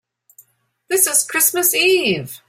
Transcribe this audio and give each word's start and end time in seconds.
This 0.87 1.05
is 1.05 1.23
Christmas 1.23 1.75
Eve. 1.75 2.39